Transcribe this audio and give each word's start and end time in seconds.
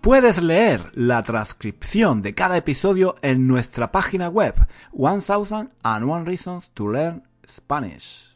Puedes 0.00 0.42
leer 0.42 0.90
la 0.94 1.22
transcripción 1.22 2.22
de 2.22 2.34
cada 2.34 2.56
episodio 2.56 3.16
en 3.20 3.46
nuestra 3.46 3.92
página 3.92 4.30
web 4.30 4.54
1001 4.94 6.24
Reasons 6.24 6.70
to 6.70 6.88
Learn 6.88 7.22
Spanish. 7.46 8.34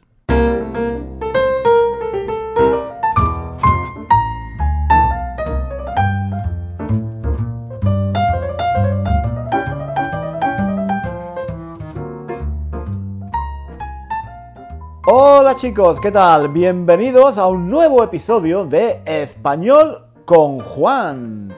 Hola 15.07 15.55
chicos, 15.55 15.99
¿qué 15.99 16.11
tal? 16.11 16.49
Bienvenidos 16.49 17.39
a 17.39 17.47
un 17.47 17.71
nuevo 17.71 18.03
episodio 18.03 18.65
de 18.65 19.01
Español 19.07 20.05
con 20.25 20.59
Juan. 20.59 21.54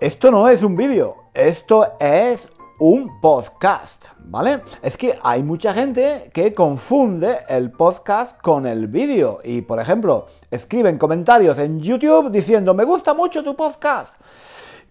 Esto 0.00 0.30
no 0.30 0.48
es 0.48 0.62
un 0.62 0.76
vídeo, 0.76 1.16
esto 1.34 1.84
es 1.98 2.46
un 2.78 3.20
podcast, 3.20 4.04
¿vale? 4.26 4.62
Es 4.80 4.96
que 4.96 5.18
hay 5.24 5.42
mucha 5.42 5.72
gente 5.72 6.30
que 6.32 6.54
confunde 6.54 7.38
el 7.48 7.72
podcast 7.72 8.40
con 8.40 8.64
el 8.64 8.86
vídeo 8.86 9.40
y, 9.42 9.62
por 9.62 9.80
ejemplo, 9.80 10.26
escriben 10.52 10.98
comentarios 10.98 11.58
en 11.58 11.80
YouTube 11.80 12.30
diciendo, 12.30 12.74
me 12.74 12.84
gusta 12.84 13.12
mucho 13.12 13.42
tu 13.42 13.56
podcast. 13.56 14.14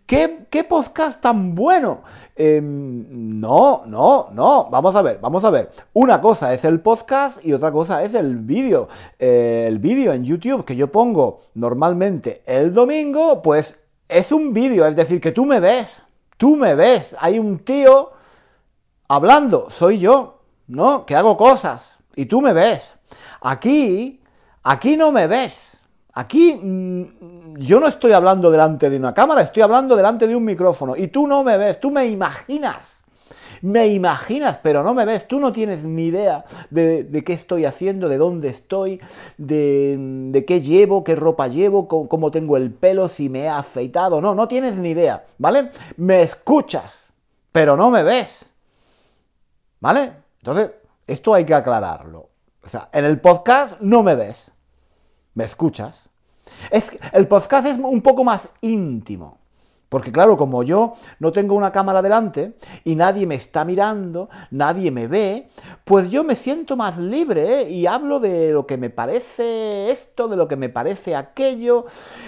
¿Qué, 0.06 0.66
podcast 0.68 1.22
tan 1.22 1.56
bueno? 1.56 2.02
Em, 2.36 3.40
no, 3.40 3.84
no, 3.86 4.28
no. 4.34 4.68
Vamos 4.70 4.94
a 4.94 5.02
ver, 5.02 5.20
vamos 5.22 5.46
a 5.46 5.50
ver. 5.52 5.70
Una 5.94 6.20
cosa 6.20 6.54
es 6.54 6.66
el 6.66 6.82
podcast 6.82 7.46
y 7.46 7.54
otra 7.54 7.72
cosa 7.72 8.04
es 8.04 8.14
el 8.14 8.36
vídeo. 8.40 8.90
Eh, 9.20 9.64
el 9.70 9.80
vídeo 9.80 10.12
en 10.12 10.26
YouTube 10.26 10.66
que 10.66 10.76
yo 10.76 10.92
pongo 10.92 11.40
normalmente 11.54 12.42
el 12.46 12.74
domingo, 12.74 13.42
pues 13.42 13.78
es 14.10 14.32
un 14.32 14.54
vídeo, 14.54 14.86
es 14.86 14.96
decir, 14.96 15.22
que 15.22 15.32
tú 15.32 15.46
me 15.46 15.60
ves. 15.60 16.02
Tú 16.38 16.56
me 16.56 16.76
ves. 16.76 17.16
Hay 17.20 17.40
un 17.40 17.60
tío 17.60 18.12
hablando, 19.08 19.70
soy 19.70 20.00
yo, 20.00 20.42
¿no? 20.68 21.06
Que 21.06 21.16
hago 21.16 21.38
cosas 21.38 21.98
y 22.16 22.26
tú 22.26 22.42
me 22.42 22.54
ves. 22.54 22.94
Aquí, 23.42 24.22
aquí 24.64 24.98
no 24.98 25.12
me 25.12 25.28
ves. 25.28 25.80
Aquí 26.14 26.56
mm, 26.56 27.58
yo 27.58 27.80
no 27.80 27.88
estoy 27.88 28.12
hablando 28.12 28.50
delante 28.50 28.90
de 28.90 28.98
una 28.98 29.14
cámara, 29.14 29.42
estoy 29.42 29.62
hablando 29.62 29.96
delante 29.96 30.28
de 30.28 30.36
un 30.36 30.44
micrófono 30.44 30.96
y 30.96 31.08
tú 31.08 31.28
no 31.28 31.44
me 31.44 31.58
ves, 31.58 31.80
tú 31.80 31.92
me 31.92 32.08
imaginas. 32.08 32.97
Me 33.62 33.88
imaginas, 33.88 34.58
pero 34.62 34.84
no 34.84 34.94
me 34.94 35.06
ves, 35.06 35.28
tú 35.28 35.40
no 35.40 35.54
tienes 35.54 35.84
ni 35.84 36.08
idea 36.08 36.46
de, 36.70 37.24
qué 37.26 37.34
estoy 37.34 37.66
haciendo, 37.66 38.10
de 38.10 38.18
dónde 38.18 38.50
estoy, 38.50 39.02
de, 39.38 40.44
qué 40.48 40.62
llevo, 40.62 41.04
qué 41.04 41.16
ropa 41.16 41.48
llevo, 41.48 41.88
cómo, 41.88 42.32
tengo 42.32 42.58
el 42.58 42.72
pelo, 42.72 43.08
si 43.08 43.30
me 43.30 43.42
he 43.42 43.50
afeitado, 43.50 44.22
no, 44.22 44.36
no 44.36 44.48
tienes 44.48 44.78
ni 44.78 44.92
idea, 44.92 45.26
¿vale? 45.38 45.72
Me 45.98 46.22
escuchas, 46.22 47.08
pero 47.52 47.76
no 47.76 47.90
me 47.90 48.04
ves, 48.04 48.46
¿vale? 49.80 50.12
Entonces, 50.40 50.72
esto 51.08 51.34
hay 51.34 51.46
que 51.46 51.54
aclararlo. 51.54 52.30
O 52.64 52.68
sea, 52.68 52.90
en 52.92 53.06
el 53.06 53.20
podcast 53.20 53.80
no 53.80 54.04
me 54.04 54.16
ves, 54.16 54.52
me 55.34 55.46
escuchas. 55.46 56.02
Es, 56.72 56.92
el 57.14 57.28
podcast 57.28 57.68
es 57.68 57.78
un 57.78 58.02
poco 58.02 58.24
más 58.24 58.50
íntimo. 58.62 59.38
Porque 59.90 60.12
claro, 60.12 60.36
como 60.36 60.64
yo 60.64 60.94
no 61.20 61.32
tengo 61.32 61.56
una 61.56 61.72
cámara 61.72 62.02
delante 62.02 62.54
y 62.84 62.96
nadie 62.96 63.26
me 63.26 63.36
está 63.36 63.64
mirando, 63.64 64.30
nadie 64.52 64.92
me 64.92 65.08
ve, 65.08 65.48
pues 65.86 66.12
yo 66.12 66.26
me 66.26 66.36
siento 66.36 66.76
más 66.76 66.98
libre 66.98 67.62
¿eh? 67.62 67.72
y 67.72 67.86
hablo 67.88 68.20
de 68.20 68.52
lo 68.52 68.68
que 68.68 68.78
me 68.78 68.90
parece 68.90 69.90
esto, 69.90 70.28
de 70.28 70.36
lo 70.36 70.50
que 70.50 70.58
me 70.58 70.68
parece 70.68 71.16
aquello. 71.16 71.86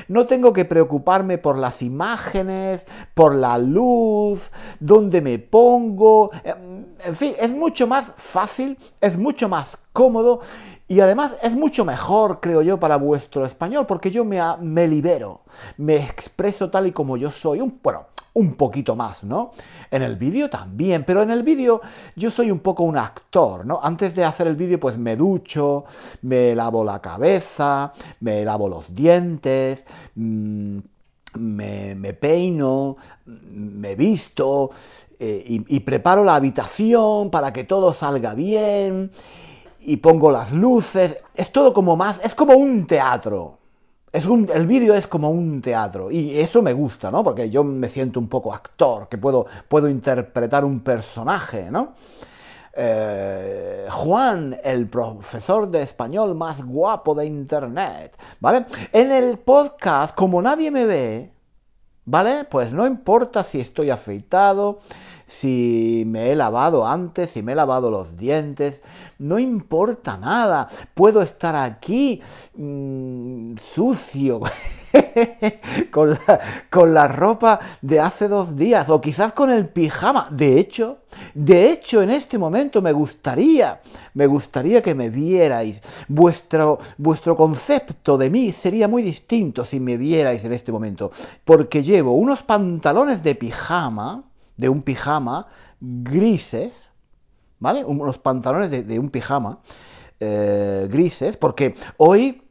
No 0.08 0.25
tengo 0.25 0.53
que 0.53 0.64
preocuparme 0.64 1.38
por 1.38 1.58
las 1.58 1.81
imágenes, 1.81 2.86
por 3.14 3.36
la 3.36 3.58
luz, 3.58 4.52
dónde 4.80 5.22
me 5.22 5.38
pongo. 5.38 6.31
En 7.03 7.16
fin, 7.16 7.34
es 7.40 7.52
mucho 7.52 7.88
más 7.88 8.14
fácil, 8.16 8.78
es 9.02 9.18
mucho 9.18 9.50
más 9.50 9.78
cómodo 9.92 10.40
y 10.89 11.00
además 11.01 11.35
es 11.44 11.55
mucho 11.55 11.85
mejor, 11.85 12.39
creo 12.41 12.63
yo, 12.63 12.79
para 12.79 12.97
vuestro 12.97 13.45
español, 13.45 13.85
porque 13.85 14.09
yo 14.09 14.25
me, 14.25 14.41
me 14.59 14.88
libero, 14.88 15.41
me 15.77 15.97
expreso 15.97 16.72
tal 16.72 16.88
y 16.88 16.91
como 16.91 17.16
yo 17.16 17.29
soy, 17.29 17.61
un, 17.61 17.79
bueno, 17.83 18.07
un 18.33 18.55
poquito 18.55 18.95
más, 18.95 19.23
¿no? 19.23 19.51
En 19.91 20.01
el 20.01 20.16
vídeo 20.16 20.50
también, 20.50 21.03
pero 21.05 21.22
en 21.22 21.29
el 21.29 21.44
vídeo 21.44 21.81
yo 22.16 22.31
soy 22.31 22.50
un 22.50 22.59
poco 22.59 22.81
un 22.83 22.97
actor, 22.97 23.67
¿no? 23.67 23.79
Antes 23.83 24.16
de 24.16 24.25
hacer 24.25 24.47
el 24.47 24.55
vídeo, 24.55 24.79
pues 24.79 24.97
me 24.97 25.16
ducho, 25.16 25.85
me 26.23 26.55
lavo 26.55 26.83
la 26.83 27.00
cabeza, 27.00 27.94
me 28.19 28.44
lavo 28.44 28.67
los 28.67 28.91
dientes, 28.94 29.85
mm, 30.16 30.79
me, 31.35 32.13
peino, 32.19 32.97
me 33.25 33.95
visto 33.95 34.71
eh, 35.19 35.44
y 35.67 35.79
preparo 35.81 36.23
la 36.23 36.33
habitación 36.33 37.29
para 37.29 37.53
que 37.53 37.63
todo 37.63 37.94
salga 37.94 38.33
bien 38.33 39.11
y 39.81 39.97
pongo 39.97 40.31
las 40.31 40.51
luces, 40.51 41.17
es 41.35 41.51
todo 41.51 41.73
como 41.73 41.95
más, 41.95 42.19
es 42.23 42.35
como 42.35 42.53
un 42.53 42.85
teatro. 42.88 43.57
Es 44.12 44.25
un, 44.25 44.50
el 44.51 44.66
vídeo 44.66 44.95
es 44.95 45.06
como 45.06 45.29
un 45.29 45.62
teatro 45.62 46.09
y 46.09 46.40
eso 46.40 46.63
me 46.63 46.73
gusta, 46.73 47.12
¿no? 47.12 47.23
Porque 47.23 47.50
yo 47.50 47.63
me 47.63 47.88
siento 47.88 48.19
un 48.19 48.28
poco 48.28 48.53
actor, 48.53 49.07
que 49.07 49.19
puedo, 49.19 49.45
puedo 49.68 49.88
interpretar 49.88 50.66
un 50.66 50.79
personaje, 50.79 51.69
¿no? 51.69 51.94
Eh, 52.73 53.88
Juan, 53.91 54.57
el 54.63 54.88
profesor 54.88 55.69
de 55.69 55.81
español 55.81 56.34
más 56.35 56.63
guapo 56.63 57.13
de 57.13 57.25
internet, 57.25 58.18
¿vale? 58.39 58.66
En 58.94 59.12
el 59.12 59.38
podcast, 59.38 60.16
como 60.16 60.41
nadie 60.41 60.72
me 60.72 60.85
ve, 60.85 61.34
¿vale? 62.06 62.45
Pues 62.45 62.72
no 62.72 62.88
importa 62.88 63.44
si 63.44 63.59
estoy 63.59 63.89
afeitado, 63.89 64.79
si 65.29 66.03
me 66.07 66.31
he 66.31 66.35
lavado 66.35 66.88
antes, 66.88 67.29
si 67.29 67.44
me 67.44 67.51
he 67.51 67.56
lavado 67.56 67.91
los 67.91 68.17
dientes, 68.17 68.81
no 69.19 69.38
importa 69.38 70.17
nada, 70.17 70.67
puedo 70.95 71.22
estar 71.22 71.56
aquí 71.56 72.22
mm, 72.56 73.56
sucio. 73.57 74.41
con, 75.91 76.09
la, 76.09 76.39
con 76.72 76.95
la 76.95 77.07
ropa 77.07 77.59
de 77.84 78.00
hace 78.00 78.28
dos 78.28 78.56
días 78.56 78.89
o 78.89 79.00
quizás 79.00 79.34
con 79.34 79.51
el 79.51 79.69
pijama. 79.69 80.28
De 80.31 80.59
hecho, 80.59 81.00
de 81.35 81.69
hecho 81.69 82.01
en 82.01 82.09
este 82.09 82.39
momento 82.39 82.81
me 82.81 82.91
gustaría, 82.91 83.81
me 84.16 84.25
gustaría 84.25 84.81
que 84.81 84.95
me 84.95 85.12
vierais. 85.12 85.81
Vuestro, 86.07 86.79
vuestro 86.97 87.35
concepto 87.35 88.18
de 88.18 88.31
mí 88.31 88.51
sería 88.51 88.88
muy 88.88 89.03
distinto 89.03 89.63
si 89.63 89.79
me 89.79 89.95
vierais 89.95 90.44
en 90.44 90.53
este 90.53 90.72
momento, 90.72 91.12
porque 91.45 91.84
llevo 91.84 92.13
unos 92.13 92.41
pantalones 92.41 93.22
de 93.22 93.35
pijama 93.35 94.23
de 94.59 94.70
un 94.70 94.81
pijama 94.81 95.47
grises, 95.80 96.90
¿vale? 97.59 97.86
Unos 97.86 98.18
pantalones 98.18 98.70
de, 98.70 99.00
un 99.00 99.09
pijama 99.09 99.59
eh, 100.20 100.88
grises, 100.92 101.38
porque 101.38 101.75
hoy, 101.97 102.44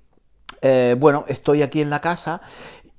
eh, 0.62 0.96
bueno, 0.98 1.24
estoy 1.28 1.62
aquí 1.62 1.82
en 1.82 1.90
la 1.90 2.00
casa 2.00 2.40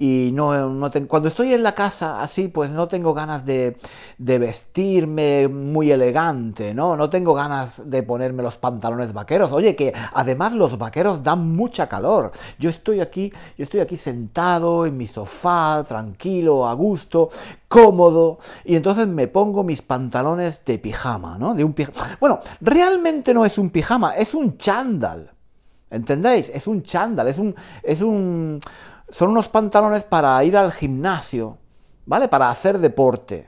y 0.02 0.32
no, 0.34 0.70
no 0.70 0.90
cuando 1.10 1.28
estoy 1.28 1.54
en 1.54 1.62
la 1.62 1.76
casa 1.76 2.24
así, 2.24 2.48
pues 2.48 2.72
no 2.72 2.88
tengo 2.88 3.14
ganas 3.14 3.46
de, 3.46 3.76
de, 4.18 4.40
vestirme 4.40 5.50
muy 5.50 5.92
elegante, 5.92 6.74
¿no? 6.74 6.96
No 6.96 7.10
tengo 7.10 7.34
ganas 7.34 7.90
de 7.90 8.02
ponerme 8.02 8.42
los 8.42 8.56
pantalones 8.56 9.12
vaqueros. 9.12 9.52
Oye, 9.52 9.76
que 9.76 9.94
además 10.14 10.54
los 10.54 10.78
vaqueros 10.78 11.22
dan 11.22 11.54
mucha 11.54 11.90
calor. 11.90 12.32
Yo 12.58 12.70
estoy 12.70 13.02
aquí, 13.02 13.34
yo 13.58 13.64
estoy 13.66 13.82
aquí 13.82 13.98
sentado 13.98 14.86
en 14.86 14.96
mi 14.96 15.06
sofá, 15.06 15.84
tranquilo, 15.86 16.66
a 16.66 16.74
gusto, 16.76 17.30
cómodo, 17.68 18.40
y 18.64 18.76
entonces 18.76 19.06
me 19.06 19.28
pongo 19.28 19.66
mis 19.66 19.82
pantalones 19.82 20.64
de 20.64 20.80
pijama, 20.80 21.38
¿no? 21.38 21.54
De 21.56 21.66
un 21.66 21.74
pijama. 21.74 22.18
Bueno, 22.22 22.40
realmente 22.62 23.34
no 23.34 23.44
es 23.44 23.58
un 23.58 23.70
pijama, 23.70 24.16
es 24.16 24.34
un 24.34 24.58
chándal. 24.58 25.34
¿Entendéis? 25.90 26.50
Es 26.50 26.68
un 26.68 26.84
chándal, 26.84 27.28
es 27.28 27.38
un 27.38 27.56
es 27.84 28.02
un 28.02 28.60
son 29.10 29.30
unos 29.32 29.50
pantalones 29.50 30.04
para 30.04 30.44
ir 30.44 30.56
al 30.56 30.72
gimnasio, 30.72 31.58
¿vale? 32.06 32.28
Para 32.28 32.50
hacer 32.50 32.80
deporte. 32.80 33.48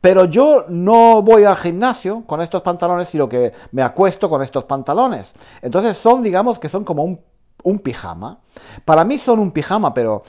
Pero 0.00 0.26
yo 0.26 0.66
no 0.68 1.22
voy 1.22 1.44
al 1.44 1.56
gimnasio 1.56 2.24
con 2.26 2.40
estos 2.40 2.62
pantalones, 2.62 3.08
sino 3.08 3.28
que 3.28 3.52
me 3.72 3.82
acuesto 3.82 4.28
con 4.30 4.42
estos 4.42 4.64
pantalones. 4.64 5.32
Entonces 5.60 5.96
son, 5.96 6.22
digamos, 6.22 6.58
que 6.58 6.68
son 6.68 6.84
como 6.84 7.04
un, 7.62 7.78
pijama. 7.78 8.40
Para 8.84 9.04
mí 9.04 9.18
son 9.18 9.38
un 9.38 9.50
pijama, 9.50 9.94
pero 9.94 10.22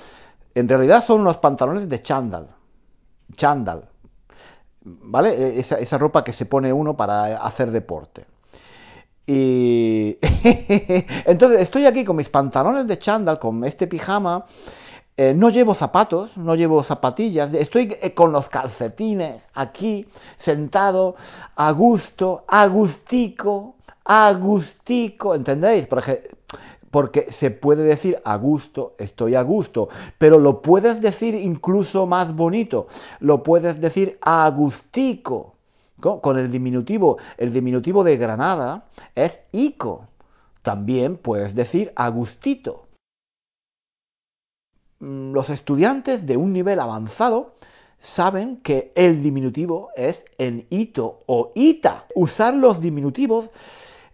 en 0.55 0.67
realidad 0.69 1.03
son 1.03 1.21
unos 1.21 1.37
pantalones 1.37 1.89
de 1.89 2.01
chándal. 2.01 2.49
chándal, 3.35 3.89
¿vale? 4.81 5.59
Esa, 5.59 5.79
esa 5.79 5.97
ropa 5.97 6.23
que 6.23 6.33
se 6.33 6.45
pone 6.45 6.73
uno 6.73 6.95
para 6.97 7.37
hacer 7.37 7.71
deporte. 7.71 8.25
Y 9.25 10.17
entonces 11.25 11.61
estoy 11.61 11.85
aquí 11.85 12.03
con 12.03 12.17
mis 12.17 12.29
pantalones 12.29 12.87
de 12.87 12.99
chándal, 12.99 13.39
con 13.39 13.63
este 13.63 13.87
pijama. 13.87 14.45
Eh, 15.15 15.33
no 15.35 15.49
llevo 15.49 15.75
zapatos, 15.75 16.37
no 16.37 16.55
llevo 16.55 16.83
zapatillas. 16.83 17.53
Estoy 17.53 17.95
eh, 18.01 18.13
con 18.13 18.31
los 18.31 18.49
calcetines 18.49 19.47
aquí, 19.53 20.07
sentado, 20.37 21.15
a 21.55 21.71
gusto, 21.71 22.43
agustico, 22.47 23.75
agustico. 24.03 25.35
¿Entendéis? 25.35 25.87
Porque, 25.87 26.29
porque 26.91 27.31
se 27.31 27.51
puede 27.51 27.83
decir 27.83 28.17
a 28.25 28.35
gusto, 28.37 28.95
estoy 28.97 29.35
a 29.35 29.43
gusto, 29.43 29.87
pero 30.17 30.39
lo 30.39 30.61
puedes 30.61 30.99
decir 30.99 31.35
incluso 31.35 32.07
más 32.07 32.35
bonito. 32.35 32.87
Lo 33.19 33.43
puedes 33.43 33.79
decir 33.79 34.17
agustico 34.21 35.52
con 36.03 36.37
el 36.37 36.51
diminutivo. 36.51 37.17
El 37.37 37.53
diminutivo 37.53 38.03
de 38.03 38.17
Granada 38.17 38.85
es 39.15 39.41
Ico. 39.51 40.07
También 40.61 41.17
puedes 41.17 41.55
decir 41.55 41.91
Agustito. 41.95 42.87
Mm, 44.99 45.33
los 45.33 45.49
estudiantes 45.49 46.25
de 46.25 46.37
un 46.37 46.53
nivel 46.53 46.79
avanzado 46.79 47.55
saben 47.99 48.57
que 48.57 48.91
el 48.95 49.23
diminutivo 49.23 49.89
es 49.95 50.25
en 50.37 50.67
ito 50.69 51.21
o 51.25 51.51
ita. 51.55 52.05
Usar 52.15 52.53
los 52.53 52.81
diminutivos 52.81 53.49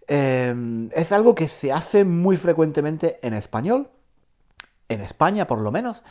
em, 0.06 0.90
es 0.92 1.12
algo 1.12 1.34
que 1.34 1.48
se 1.48 1.72
hace 1.72 2.04
muy 2.04 2.36
frecuentemente 2.36 3.18
en 3.22 3.34
español, 3.34 3.88
en 4.88 5.00
España 5.00 5.46
por 5.46 5.60
lo 5.60 5.72
menos, 5.72 6.02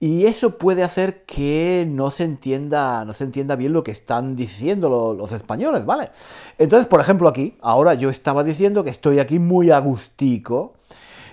y 0.00 0.26
eso 0.26 0.58
puede 0.58 0.84
hacer 0.84 1.24
que 1.24 1.84
no 1.88 2.12
se 2.12 2.22
entienda, 2.22 3.04
no 3.04 3.14
se 3.14 3.24
entienda 3.24 3.56
bien 3.56 3.72
lo 3.72 3.82
que 3.82 3.90
están 3.90 4.36
diciendo 4.36 5.16
los, 5.18 5.32
españoles, 5.32 5.86
¿vale? 5.86 6.10
Entonces, 6.56 6.86
por 6.86 7.00
ejemplo, 7.00 7.28
aquí, 7.28 7.58
ahora 7.60 7.94
yo 7.94 8.08
estaba 8.08 8.44
diciendo 8.44 8.84
que 8.84 8.90
estoy 8.90 9.18
aquí 9.18 9.40
muy 9.40 9.70
agustico, 9.70 10.74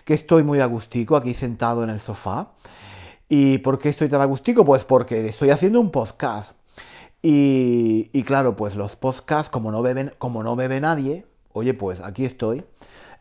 que 0.03 0.15
estoy 0.15 0.43
muy 0.43 0.61
agustico 0.61 1.15
aquí 1.15 1.35
sentado 1.35 1.83
en 1.83 1.91
el 1.91 1.99
sofá. 1.99 2.53
¿Y 3.29 3.59
por 3.59 3.77
qué 3.77 3.89
estoy 3.89 4.09
tan 4.09 4.21
agustico? 4.21 4.65
Pues 4.65 4.83
porque 4.83 5.27
estoy 5.27 5.51
haciendo 5.51 5.79
un 5.79 5.91
podcast. 5.91 6.53
Y, 7.21 8.09
y 8.13 8.23
claro, 8.23 8.55
pues 8.55 8.75
los 8.75 8.95
podcasts, 8.95 9.49
como 9.49 9.71
no 9.71 9.83
beben, 9.83 10.13
como 10.17 10.43
no 10.43 10.55
bebe 10.55 10.79
nadie, 10.79 11.25
oye, 11.53 11.73
pues 11.75 12.01
aquí 12.01 12.25
estoy 12.25 12.63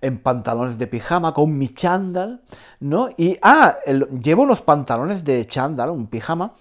en 0.04 0.18
pantalones 0.18 0.78
de 0.78 0.86
pijama 0.86 1.32
con 1.32 1.56
mi 1.56 1.68
chándal, 1.70 2.42
¿no? 2.80 3.08
Y, 3.16 3.38
ah, 3.42 3.78
llevo 4.22 4.42
unos 4.42 4.60
pantalones 4.60 5.24
de 5.24 5.46
chándal, 5.46 5.90
un 5.90 6.06
pijama, 6.08 6.52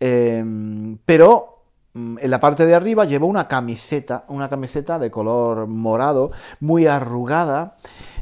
em, 0.00 0.98
pero 1.06 1.62
mm, 1.94 2.18
en 2.20 2.30
la 2.30 2.40
parte 2.40 2.66
de 2.66 2.74
arriba 2.74 3.04
llevo 3.06 3.26
una 3.26 3.48
camiseta, 3.48 4.24
una 4.28 4.48
camiseta 4.48 4.98
de 4.98 5.10
color 5.10 5.66
morado, 5.68 6.32
muy 6.60 6.86
arrugada, 6.86 7.76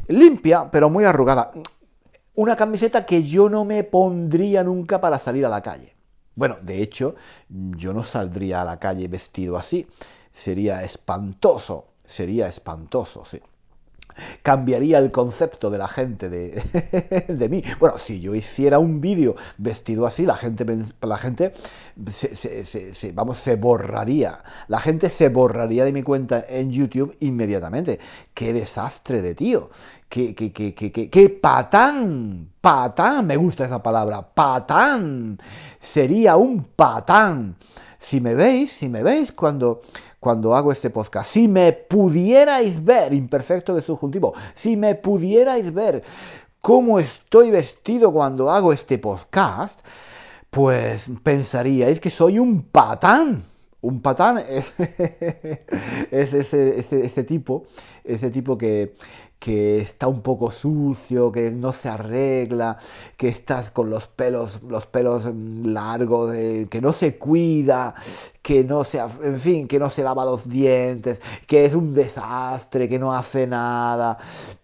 limpia, 0.08 0.70
pero 0.70 0.88
muy 0.90 1.04
arrugada. 1.04 1.52
Una 2.34 2.56
camiseta 2.56 3.04
que 3.06 3.24
yo 3.24 3.48
no 3.50 3.64
me 3.64 3.84
pondría 3.84 4.62
nunca 4.64 5.00
para 5.00 5.18
salir 5.18 5.44
a 5.46 5.48
la 5.48 5.62
calle. 5.62 5.94
Bueno, 6.36 6.56
de 6.62 6.82
hecho, 6.82 7.16
yo 7.48 7.92
no 7.92 8.04
saldría 8.04 8.62
a 8.62 8.64
la 8.64 8.78
calle 8.78 9.08
vestido 9.08 9.56
así. 9.56 9.86
Sería 10.32 10.84
espantoso, 10.84 11.88
sería 12.04 12.46
espantoso, 12.48 13.24
sí 13.24 13.40
cambiaría 14.42 14.98
el 14.98 15.10
concepto 15.10 15.70
de 15.70 15.78
la 15.78 15.88
gente 15.88 16.28
de, 16.28 17.24
de 17.28 17.48
mí. 17.48 17.62
Bueno, 17.78 17.98
si 17.98 18.20
yo 18.20 18.34
hiciera 18.34 18.78
un 18.78 19.00
vídeo 19.00 19.36
vestido 19.58 20.06
así, 20.06 20.26
la 20.26 20.36
gente, 20.36 20.66
la 21.02 21.18
gente 21.18 21.52
se, 22.08 23.12
vamos, 23.12 23.38
se 23.38 23.56
borraría. 23.56 24.42
La 24.68 24.80
gente 24.80 25.10
se 25.10 25.28
borraría 25.28 25.84
de 25.84 25.92
mi 25.92 26.02
cuenta 26.02 26.44
en 26.48 26.70
YouTube 26.70 27.16
inmediatamente. 27.20 28.00
¡Qué 28.34 28.52
desastre 28.52 29.22
de 29.22 29.34
tío! 29.34 29.70
¡Qué, 30.08 30.34
qué, 30.34 30.52
qué, 30.52 30.74
qué, 30.74 30.90
qué, 30.90 31.08
qué 31.10 31.28
patán! 31.28 32.50
¡Patán! 32.60 33.26
Me 33.26 33.36
gusta 33.36 33.64
esa 33.64 33.82
palabra. 33.82 34.22
¡Patán! 34.22 35.38
Sería 35.78 36.36
un 36.36 36.64
patán. 36.64 37.56
Si 37.98 38.20
me 38.20 38.34
veis, 38.34 38.72
si 38.72 38.88
me 38.88 39.02
veis 39.02 39.30
cuando 39.32 39.82
cuando 40.20 40.54
hago 40.54 40.70
este 40.70 40.90
podcast. 40.90 41.30
Si 41.32 41.48
me 41.48 41.72
pudierais 41.72 42.84
ver, 42.84 43.12
imperfecto 43.12 43.74
de 43.74 43.82
subjuntivo, 43.82 44.34
si 44.54 44.76
me 44.76 44.94
pudierais 44.94 45.72
ver 45.74 46.04
cómo 46.60 47.00
estoy 47.00 47.50
vestido 47.50 48.12
cuando 48.12 48.50
hago 48.50 48.72
este 48.72 48.98
podcast, 48.98 49.80
pues 50.50 51.06
pensaríais 51.22 52.00
que 52.00 52.10
soy 52.10 52.38
un 52.38 52.62
patán. 52.62 53.49
Un 53.82 54.02
patán 54.02 54.38
es, 54.48 54.74
es 56.10 56.32
ese, 56.34 56.78
ese, 56.78 57.24
tipo, 57.24 57.64
ese 58.04 58.30
tipo 58.30 58.58
que, 58.58 58.94
que 59.38 59.80
está 59.80 60.06
un 60.06 60.20
poco 60.20 60.50
sucio, 60.50 61.32
que 61.32 61.50
no 61.50 61.72
se 61.72 61.88
arregla, 61.88 62.78
que 63.16 63.28
estás 63.28 63.70
con 63.70 63.88
los 63.88 64.06
pelos, 64.06 64.62
los 64.62 64.84
pelos 64.84 65.24
largos, 65.34 66.32
que 66.68 66.80
no 66.82 66.92
se 66.92 67.16
cuida, 67.16 67.94
que 68.42 68.62
no 68.64 68.84
se, 68.84 68.98
en 68.98 69.40
fin, 69.40 69.66
que 69.66 69.78
no 69.78 69.88
se 69.88 70.02
lava 70.02 70.26
los 70.26 70.46
dientes, 70.46 71.20
que 71.46 71.64
es 71.64 71.74
un 71.74 71.94
desastre, 71.94 72.86
que 72.86 72.98
no 72.98 73.14
hace 73.14 73.46
nada, 73.46 74.18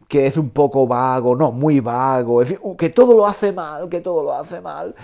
que 0.08 0.26
es 0.26 0.36
un 0.36 0.50
poco 0.50 0.86
vago, 0.86 1.34
no, 1.34 1.52
muy 1.52 1.80
vago, 1.80 2.42
que 2.76 2.90
todo 2.90 3.16
lo 3.16 3.26
hace 3.26 3.52
mal, 3.52 3.88
que 3.88 4.00
todo 4.02 4.22
lo 4.24 4.34
hace 4.34 4.60
mal. 4.60 4.94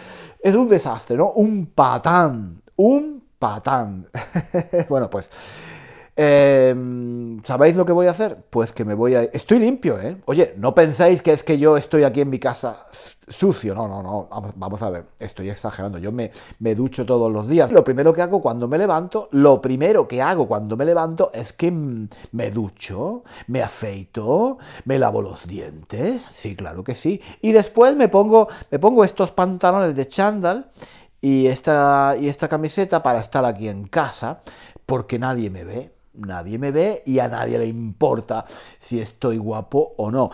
Es 0.41 0.55
un 0.55 0.69
desastre, 0.69 1.17
¿no? 1.17 1.33
Un 1.33 1.67
patán, 1.67 2.63
un 2.77 3.22
patán. 3.43 4.07
bueno, 4.89 5.11
pues 5.11 5.29
Em, 6.15 7.43
¿Sabéis 7.43 7.75
lo 7.75 7.87
que 7.87 7.93
voy 7.93 8.07
a 8.07 8.11
hacer? 8.11 8.37
Pues 8.51 8.73
que 8.73 8.85
me 8.85 8.95
voy 8.95 9.15
a... 9.15 9.23
Estoy 9.23 9.59
limpio, 9.59 9.99
¿eh? 9.99 10.19
Oye, 10.27 10.55
no 10.59 10.75
pensáis 10.75 11.23
que 11.23 11.33
es 11.33 11.43
que 11.43 11.59
yo 11.59 11.79
estoy 11.79 12.03
aquí 12.03 12.21
en 12.21 12.29
mi 12.29 12.39
casa 12.39 12.87
sucio. 13.29 13.75
No, 13.75 13.89
no, 13.89 14.03
no. 14.03 14.29
Vamos, 14.57 14.83
a 14.83 14.91
ver. 14.91 15.07
Estoy 15.19 15.49
exagerando. 15.49 15.99
Yo 15.99 16.13
me, 16.13 16.31
me 16.59 16.75
ducho 16.75 17.07
todos 17.07 17.33
los 17.33 17.49
días. 17.49 17.73
Lo 17.73 17.83
primero 17.83 18.13
que 18.13 18.21
hago 18.21 18.43
cuando 18.43 18.69
me 18.69 18.77
levanto, 18.77 19.29
lo 19.33 19.63
primero 19.63 20.07
que 20.07 20.21
hago 20.21 20.47
cuando 20.47 20.77
me 20.77 20.85
levanto 20.85 21.31
es 21.33 21.55
que 21.55 21.71
me 21.71 22.51
ducho, 22.51 23.25
me 23.47 23.63
afeito, 23.63 24.59
me 24.85 24.99
lavo 24.99 25.23
los 25.23 25.47
dientes. 25.47 26.27
Sí, 26.31 26.55
claro 26.57 26.85
que 26.85 26.95
sí. 26.95 27.23
Y 27.41 27.53
después 27.53 27.97
me 27.97 28.09
pongo, 28.09 28.49
me 28.71 28.79
pongo 28.79 29.03
estos 29.03 29.31
pantalones 29.31 29.97
de 29.97 30.09
chándal 30.09 30.71
y 31.23 31.47
esta, 31.47 32.17
y 32.21 32.29
esta 32.29 32.49
camiseta 32.49 33.03
para 33.03 33.21
estar 33.21 33.47
aquí 33.47 33.69
en 33.69 33.89
casa 33.89 34.43
porque 34.85 35.19
nadie 35.19 35.49
me 35.49 35.65
ve 35.65 35.93
nadie 36.15 36.59
me 36.59 36.71
ve 36.71 37.03
y 37.07 37.19
a 37.19 37.29
nadie 37.29 37.59
le 37.59 37.67
importa 37.67 38.45
si 38.81 39.01
estoy 39.01 39.39
guapo 39.39 39.95
o 39.97 40.11
no. 40.11 40.31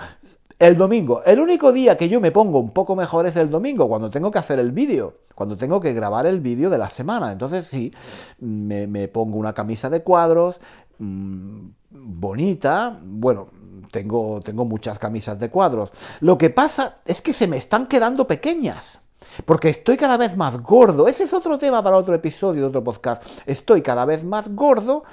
El 0.59 0.77
domingo, 0.77 1.23
el 1.25 1.39
único 1.39 1.73
día 1.73 1.97
que 1.97 2.09
yo 2.09 2.21
me 2.21 2.33
pongo 2.33 2.59
un 2.59 2.71
poco 2.71 2.97
mejor 2.97 3.27
es 3.27 3.37
el 3.37 3.49
domingo, 3.49 3.89
cuando 3.89 4.11
tengo 4.11 4.33
que 4.33 4.41
hacer 4.41 4.59
el 4.59 4.73
vídeo, 4.73 5.19
cuando 5.37 5.57
tengo 5.57 5.81
que 5.81 5.93
grabar 5.93 6.27
el 6.27 6.41
vídeo 6.41 6.69
de 6.69 6.79
la 6.79 6.89
semana. 6.89 7.31
Entonces 7.31 7.67
sí, 7.67 7.93
me, 8.41 9.07
pongo 9.07 9.39
una 9.39 9.53
camisa 9.53 9.89
de 9.89 10.03
cuadros, 10.03 10.61
mm, 10.99 11.69
bonita, 11.91 12.99
bueno, 13.05 13.49
tengo, 13.93 14.41
tengo 14.41 14.65
muchas 14.65 14.99
camisas 14.99 15.39
de 15.39 15.49
cuadros. 15.49 15.93
Lo 16.21 16.37
que 16.39 16.51
pasa 16.51 16.97
es 17.05 17.23
que 17.23 17.33
se 17.33 17.47
me 17.47 17.57
están 17.57 17.87
quedando 17.87 18.27
pequeñas. 18.27 18.99
Porque 19.45 19.69
estoy 19.69 19.97
cada 19.97 20.17
vez 20.17 20.37
más 20.37 20.61
gordo. 20.63 21.09
Ese 21.09 21.25
es 21.25 21.33
otro 21.33 21.59
tema 21.59 21.83
para 21.83 21.97
otro 21.97 22.15
episodio 22.15 22.63
de 22.63 22.69
otro 22.69 22.85
podcast. 22.85 23.23
Estoy 23.47 23.83
cada 23.83 24.05
vez 24.05 24.25
más 24.25 24.49
gordo 24.55 25.05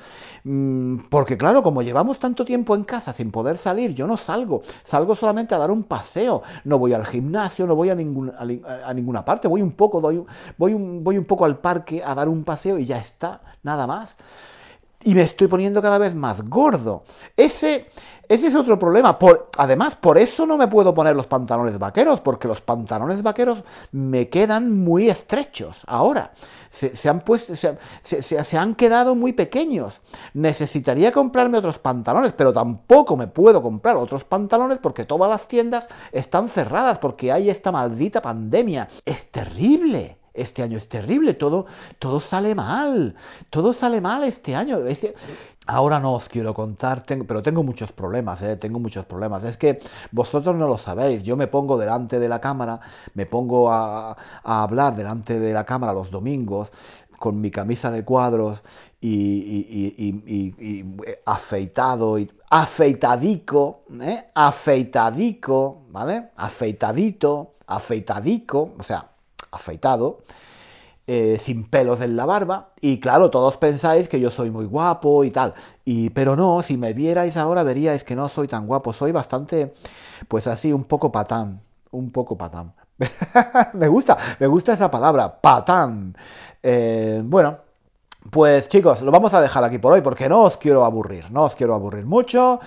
Mm, 0.48 1.08
porque 1.10 1.38
claro, 1.38 1.64
como 1.64 1.82
llevamos 1.82 2.20
tanto 2.20 2.46
tiempo 2.46 2.76
en 2.76 2.84
casa 2.84 3.14
sin 3.14 3.32
poder 3.32 3.58
salir, 3.58 3.96
yo 3.96 4.06
no 4.06 4.16
salgo, 4.16 4.62
salgo 4.84 5.16
solamente 5.16 5.56
a 5.56 5.58
dar 5.58 5.72
un 5.72 5.82
paseo, 5.84 6.44
no 6.66 6.78
voy 6.78 6.94
al 6.94 7.04
gimnasio, 7.04 7.66
no 7.66 7.76
voy 7.76 7.90
a, 7.90 7.94
a, 7.94 8.94
ninguna 8.94 9.26
parte, 9.26 9.48
voy 9.48 9.64
un 9.64 9.72
poco, 9.72 10.02
doy, 10.02 10.24
voy, 10.56 10.74
un, 10.76 11.04
voy 11.04 11.18
un 11.18 11.26
poco 11.26 11.46
al 11.46 11.58
parque 11.58 12.04
a 12.06 12.14
dar 12.14 12.30
un 12.30 12.44
paseo 12.44 12.78
y 12.78 12.86
ya 12.86 12.98
está, 12.98 13.42
nada 13.64 13.88
más. 13.88 14.18
Y 15.04 15.14
me 15.14 15.22
estoy 15.22 15.48
poniendo 15.48 15.82
cada 15.82 15.98
vez 15.98 16.16
más 16.16 16.42
gordo. 16.42 17.04
Ese, 17.38 17.88
ese 18.28 18.48
es 18.48 18.56
otro 18.56 18.80
problema. 18.80 19.18
Además, 19.58 19.96
por 19.96 20.18
eso 20.18 20.46
no 20.46 20.58
me 20.58 20.68
puedo 20.68 20.94
poner 20.94 21.16
los 21.16 21.28
pantalones 21.28 21.78
vaqueros, 21.78 22.22
porque 22.22 22.48
los 22.48 22.62
pantalones 22.62 23.22
vaqueros 23.22 23.64
me 23.92 24.30
quedan 24.30 24.76
muy 24.84 25.10
estrechos 25.10 25.82
ahora 25.86 26.32
se, 26.76 27.10
han 27.10 27.22
puesto, 27.22 27.54
se, 27.56 28.58
han 28.58 28.76
quedado 28.76 29.16
muy 29.16 29.34
pequeños. 29.34 30.02
Necesitaría 30.34 31.12
comprarme 31.12 31.58
otros 31.58 31.80
pantalones, 31.80 32.34
pero 32.34 32.52
tampoco 32.54 33.16
me 33.16 33.28
puedo 33.28 33.62
comprar 33.62 33.96
otros 33.96 34.24
pantalones 34.24 34.80
porque 34.80 35.06
todas 35.06 35.30
las 35.30 35.48
tiendas 35.48 35.88
están 36.12 36.50
cerradas, 36.50 37.00
porque 37.00 37.32
hay 37.32 37.50
esta 37.50 37.72
maldita 37.72 38.22
pandemia. 38.22 38.90
Es 39.06 39.32
terrible. 39.32 40.18
Este 40.36 40.64
año 40.64 40.78
es 40.78 40.90
terrible, 40.90 41.34
todo, 41.34 41.66
todo 41.98 42.20
sale 42.20 42.56
mal, 42.56 43.16
todo 43.50 43.74
sale 43.74 44.02
mal 44.02 44.24
este 44.24 44.56
año. 44.56 44.80
Ahora 45.68 46.00
no 46.00 46.14
os 46.14 46.30
quiero 46.30 46.54
contar, 46.54 47.04
pero 47.06 47.42
tengo 47.42 47.64
muchos 47.64 47.92
problemas, 47.92 48.42
¿eh? 48.44 48.56
tengo 48.58 48.80
muchos 48.80 49.06
problemas. 49.06 49.44
Es 49.44 49.58
que 49.58 49.80
vosotros 50.12 50.56
no 50.56 50.68
lo 50.68 50.78
sabéis. 50.78 51.24
Yo 51.24 51.36
me 51.36 51.48
pongo 51.48 51.78
delante 51.78 52.20
de 52.20 52.28
la 52.28 52.40
cámara, 52.40 52.80
me 53.16 53.26
pongo 53.26 53.72
a, 53.72 54.16
hablar 54.44 54.96
delante 54.96 55.40
de 55.40 55.54
la 55.54 55.64
cámara 55.66 55.94
los 55.94 56.12
domingos, 56.12 56.72
con 57.18 57.42
mi 57.42 57.50
camisa 57.50 57.90
de 57.90 58.04
cuadros 58.04 58.62
y, 59.02 60.14
afeitado, 61.26 62.20
y, 62.20 62.30
afeitadico, 62.50 63.86
¿eh? 64.02 64.26
afeitadico, 64.36 65.86
¿vale? 65.90 66.32
Afeitadito, 66.36 67.56
afeitadico, 67.66 68.74
o 68.78 68.84
sea, 68.84 69.15
afeitado, 69.56 70.20
eh, 71.08 71.38
sin 71.40 71.70
pelos 71.70 72.02
en 72.02 72.16
la 72.16 72.26
barba. 72.26 72.70
Y 72.82 73.00
claro, 73.00 73.30
todos 73.30 73.58
pensáis 73.58 74.08
que 74.08 74.20
yo 74.20 74.32
soy 74.32 74.52
muy 74.52 74.66
guapo 74.66 75.24
y 75.24 75.32
tal. 75.32 75.54
Y, 75.86 76.10
pero 76.12 76.36
no, 76.36 76.62
si 76.62 76.78
me 76.78 76.94
vierais 76.94 77.38
ahora 77.38 77.64
veríais 77.64 78.04
que 78.04 78.16
no 78.16 78.30
soy 78.30 78.48
tan 78.48 78.68
guapo. 78.68 78.94
Soy 78.94 79.12
bastante, 79.12 79.74
pues 80.28 80.48
así, 80.48 80.74
un 80.74 80.84
poco 80.86 81.12
patán. 81.12 81.62
Un 81.92 82.12
poco 82.12 82.38
patán. 82.38 82.74
me 83.74 83.88
gusta, 83.88 84.18
me 84.40 84.48
gusta 84.48 84.74
esa 84.74 84.90
palabra, 84.92 85.42
patán. 85.42 86.16
Eh, 86.64 87.22
bueno, 87.24 87.60
pues 88.32 88.68
chicos, 88.68 89.02
lo 89.02 89.12
vamos 89.12 89.34
a 89.34 89.42
dejar 89.42 89.64
aquí 89.64 89.78
por 89.78 89.94
hoy 89.94 90.02
porque 90.02 90.28
no 90.28 90.42
os 90.44 90.58
quiero 90.58 90.84
aburrir, 90.86 91.30
no 91.32 91.44
os 91.44 91.56
quiero 91.56 91.76
aburrir 91.76 92.06
mucho 92.06 92.60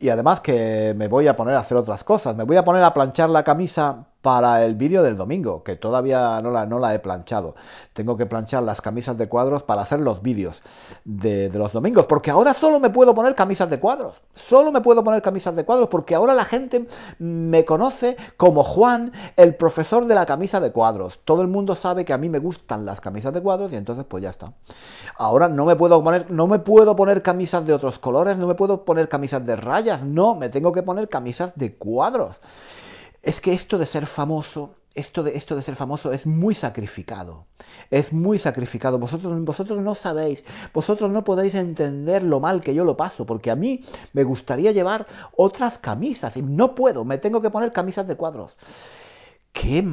y 0.00 0.08
además 0.08 0.40
que 0.40 0.94
me 0.96 1.08
voy 1.08 1.28
a 1.28 1.36
poner 1.36 1.54
a 1.54 1.60
hacer 1.60 1.76
otras 1.76 2.04
cosas, 2.04 2.34
me 2.36 2.44
voy 2.44 2.56
a 2.56 2.64
poner 2.64 2.82
a 2.82 2.94
planchar 2.94 3.28
la 3.28 3.44
camisa 3.44 4.06
para 4.24 4.64
el 4.64 4.74
vídeo 4.74 5.02
del 5.02 5.18
domingo, 5.18 5.62
que 5.62 5.76
todavía 5.76 6.40
no 6.40 6.48
la, 6.48 6.64
no 6.64 6.78
la 6.78 6.94
he 6.94 6.98
planchado. 6.98 7.56
Tengo 7.92 8.16
que 8.16 8.24
planchar 8.24 8.62
las 8.62 8.80
camisas 8.80 9.18
de 9.18 9.28
cuadros 9.28 9.62
para 9.62 9.82
hacer 9.82 10.00
los 10.00 10.22
vídeos 10.22 10.62
de, 11.04 11.50
los 11.52 11.74
domingos, 11.74 12.06
porque 12.06 12.30
ahora 12.30 12.54
solo 12.54 12.80
me 12.80 12.88
puedo 12.88 13.14
poner 13.14 13.34
camisas 13.34 13.68
de 13.68 13.78
cuadros. 13.78 14.22
Solo 14.34 14.72
me 14.72 14.80
puedo 14.80 15.04
poner 15.04 15.20
camisas 15.20 15.54
de 15.54 15.66
cuadros, 15.66 15.88
porque 15.90 16.14
ahora 16.14 16.32
la 16.32 16.46
gente 16.46 16.88
me 17.18 17.66
conoce 17.66 18.16
como 18.38 18.64
Juan, 18.64 19.12
el 19.36 19.56
profesor 19.56 20.06
de 20.06 20.14
la 20.14 20.24
camisa 20.24 20.58
de 20.58 20.72
cuadros. 20.72 21.20
Todo 21.26 21.42
el 21.42 21.48
mundo 21.48 21.74
sabe 21.74 22.06
que 22.06 22.14
a 22.14 22.18
mí 22.18 22.30
me 22.30 22.38
gustan 22.38 22.86
las 22.86 23.02
camisas 23.02 23.34
de 23.34 23.42
cuadros 23.42 23.72
y 23.72 23.76
entonces 23.76 24.06
pues 24.08 24.22
ya 24.22 24.30
está. 24.30 24.54
Ahora 25.18 25.48
no 25.48 25.66
me 25.66 25.76
puedo 25.76 26.02
poner, 26.02 26.30
no 26.30 26.46
me 26.46 26.60
puedo 26.60 26.96
poner 26.96 27.20
camisas 27.20 27.66
de 27.66 27.74
otros 27.74 27.98
colores, 27.98 28.38
no 28.38 28.46
me 28.46 28.54
puedo 28.54 28.86
poner 28.86 29.10
camisas 29.10 29.44
de 29.44 29.54
rayas, 29.54 30.02
no, 30.02 30.34
me 30.34 30.48
tengo 30.48 30.72
que 30.72 30.82
poner 30.82 31.10
camisas 31.10 31.54
de 31.56 31.74
cuadros 31.76 32.40
es 33.24 33.40
que 33.40 33.52
esto 33.52 33.78
de 33.78 33.86
ser 33.86 34.06
famoso, 34.06 34.74
esto 34.94 35.22
de, 35.22 35.36
esto 35.36 35.56
de 35.56 35.62
ser 35.62 35.76
famoso 35.76 36.12
es 36.12 36.26
muy 36.26 36.54
sacrificado. 36.54 37.46
Es 37.90 38.12
muy 38.12 38.38
sacrificado. 38.38 38.98
Vosotros, 38.98 39.42
vosotros 39.44 39.80
no 39.80 39.94
sabéis, 39.94 40.44
vosotros 40.72 41.10
no 41.10 41.24
podéis 41.24 41.54
entender 41.54 42.22
lo 42.22 42.40
mal 42.40 42.62
que 42.62 42.74
yo 42.74 42.84
lo 42.84 42.96
paso, 42.96 43.26
porque 43.26 43.50
a 43.50 43.56
mí 43.56 43.84
me 44.12 44.24
gustaría 44.24 44.72
llevar 44.72 45.06
otras 45.36 45.78
camisas 45.78 46.36
y 46.36 46.42
no 46.42 46.74
puedo, 46.74 47.04
me 47.04 47.18
tengo 47.18 47.40
que 47.40 47.50
poner 47.50 47.72
camisas 47.72 48.06
de 48.06 48.16
cuadros. 48.16 48.56
¿Qué, 49.52 49.84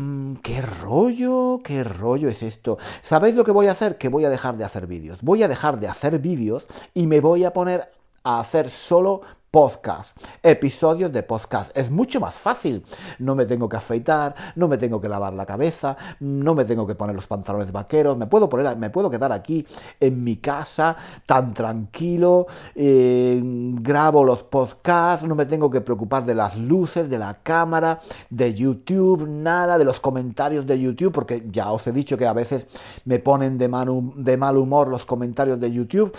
¿Qué 0.41 0.61
rollo? 0.61 1.61
¿Qué 1.63 1.83
rollo 1.83 2.29
es 2.29 2.41
esto? 2.41 2.79
¿Sabéis 3.03 3.35
lo 3.35 3.43
que 3.43 3.51
voy 3.51 3.67
a 3.67 3.73
hacer? 3.73 3.97
Que 3.97 4.09
voy 4.09 4.25
a 4.25 4.29
dejar 4.29 4.57
de 4.57 4.63
hacer 4.63 4.87
vídeos. 4.87 5.19
Voy 5.21 5.43
a 5.43 5.47
dejar 5.47 5.79
de 5.79 5.87
hacer 5.87 6.17
vídeos 6.17 6.65
y 6.95 7.05
me 7.05 7.21
voy 7.21 7.43
a 7.43 7.53
poner 7.53 7.91
a 8.23 8.39
hacer 8.39 8.71
solo 8.71 9.21
podcast, 9.51 10.15
episodios 10.43 11.11
de 11.11 11.23
podcast. 11.23 11.77
Es 11.77 11.91
mucho 11.91 12.21
más 12.21 12.35
fácil. 12.35 12.85
No 13.19 13.35
me 13.35 13.45
tengo 13.45 13.67
que 13.67 13.75
afeitar, 13.75 14.33
no 14.55 14.69
me 14.69 14.77
tengo 14.77 15.01
que 15.01 15.09
lavar 15.09 15.33
la 15.33 15.45
cabeza, 15.45 15.97
no 16.21 16.55
me 16.55 16.63
tengo 16.63 16.87
que 16.87 16.95
poner 16.95 17.13
los 17.17 17.27
pantalones 17.27 17.69
vaqueros, 17.69 18.15
me 18.17 18.27
puedo 18.27 18.47
poner, 18.47 18.77
me 18.77 18.89
puedo 18.89 19.09
quedar 19.09 19.33
aquí 19.33 19.67
en 19.99 20.23
mi 20.23 20.37
casa 20.37 20.95
tan 21.25 21.53
tranquilo, 21.53 22.47
grabo 22.73 24.23
los 24.23 24.41
podcasts, 24.43 25.27
no 25.27 25.35
me 25.35 25.45
tengo 25.45 25.69
que 25.69 25.81
preocupar 25.81 26.25
de 26.25 26.35
las 26.35 26.55
luces, 26.55 27.09
de 27.09 27.19
la 27.19 27.33
cámara, 27.43 27.99
de 28.29 28.53
YouTube, 28.53 29.27
nada, 29.27 29.77
de 29.77 29.83
los 29.83 29.99
comentarios 29.99 30.65
de 30.65 30.79
YouTube, 30.79 31.11
porque 31.11 31.43
ya 31.51 31.73
os 31.73 31.85
he 31.87 31.91
dicho 31.91 32.17
que 32.17 32.25
a 32.25 32.31
veces 32.31 32.67
me 33.03 33.19
ponen 33.19 33.57
de 33.57 33.67
mal 33.67 34.57
humor 34.57 34.87
los 34.87 35.05
comentarios 35.05 35.59
de 35.59 35.73
YouTube. 35.73 36.15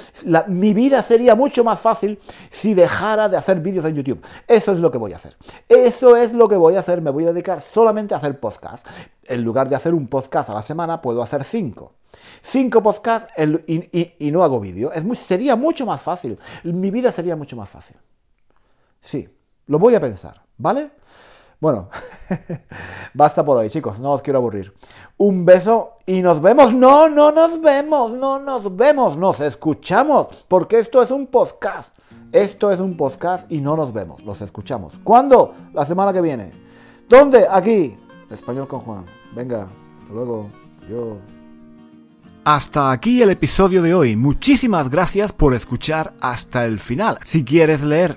mi 0.49 0.75
vida 0.75 1.03
sería 1.03 1.35
mucho 1.35 1.65
más 1.65 1.81
fácil 1.81 2.19
si 2.51 2.75
dejara 2.75 3.22
de 3.29 3.37
hacer 3.37 3.61
vídeos 3.61 3.85
en 3.85 3.95
YouTube. 3.95 4.25
Eso 4.47 4.73
es 4.73 4.79
lo 4.79 4.91
que 4.91 4.99
voy 4.99 5.13
a 5.13 5.17
hacer. 5.17 5.37
Eso 5.69 6.17
es 6.17 6.33
lo 6.33 6.49
que 6.49 6.57
voy 6.57 6.77
a 6.77 6.81
hacer. 6.81 7.01
Me 7.01 7.11
voy 7.11 7.25
a 7.25 7.33
dedicar 7.33 7.61
solamente 7.61 8.15
a 8.15 8.19
hacer 8.19 8.39
podcast. 8.41 8.87
En 9.25 9.43
lugar 9.43 9.69
de 9.69 9.77
hacer 9.77 9.95
un 9.95 10.09
podcast 10.09 10.51
a 10.51 10.55
la 10.55 10.63
semana, 10.63 11.01
puedo 11.01 11.23
hacer 11.23 11.45
cinco. 11.45 11.95
Cinco 12.43 12.83
podcasts 12.83 13.33
y, 13.67 14.31
no 14.31 14.43
hago 14.43 14.61
vídeo. 14.61 14.91
Sería 15.15 15.57
mucho 15.57 15.87
más 15.87 16.01
fácil. 16.01 16.39
Mi 16.65 16.91
vida 16.91 17.13
sería 17.13 17.37
mucho 17.37 17.57
más 17.57 17.69
fácil. 17.69 17.97
Sí, 19.01 19.29
lo 19.67 19.79
voy 19.79 19.95
a 19.95 20.01
pensar, 20.01 20.43
¿vale? 20.59 20.91
Bueno, 21.63 21.91
basta 23.15 23.45
por 23.45 23.57
hoy, 23.57 23.71
chicos, 23.71 24.01
no 24.01 24.13
os 24.15 24.23
quiero 24.23 24.41
aburrir. 24.41 24.75
Un 25.17 25.45
beso 25.45 25.99
y 26.07 26.21
nos 26.21 26.43
vemos. 26.43 26.75
No, 26.75 27.09
no 27.09 27.31
nos 27.31 27.61
vemos, 27.61 28.13
no 28.13 28.41
nos 28.41 28.75
vemos, 28.75 29.17
nos 29.17 29.39
escuchamos, 29.39 30.45
porque 30.49 30.81
esto 30.81 31.03
es 31.03 31.13
un 31.13 31.29
podcast. 31.29 31.95
Esto 32.33 32.73
es 32.73 32.81
un 32.81 32.97
podcast 32.97 33.51
y 33.53 33.61
no 33.61 33.77
nos 33.77 33.93
vemos, 33.93 34.25
los 34.25 34.41
escuchamos. 34.41 34.95
¿Cuándo? 35.05 35.55
La 35.75 35.85
semana 35.85 36.13
que 36.13 36.23
viene. 36.23 36.51
¿Dónde? 37.09 37.47
Aquí. 37.51 37.97
Español 38.31 38.67
con 38.69 38.81
Juan. 38.81 39.05
Venga, 39.35 39.69
luego. 40.11 40.49
Yo. 40.89 41.19
Hasta 42.45 42.91
aquí 42.91 43.23
el 43.23 43.31
episodio 43.31 43.83
de 43.83 43.95
hoy. 43.95 44.17
Muchísimas 44.17 44.89
gracias 44.89 45.33
por 45.33 45.55
escuchar 45.55 46.15
hasta 46.21 46.65
el 46.65 46.79
final. 46.79 47.19
Si 47.25 47.45
quieres 47.45 47.83
leer 47.83 48.17